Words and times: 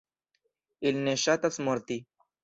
Ili 0.91 1.03
ne 1.07 1.13
ŝatas 1.23 1.59
morti. 1.67 1.99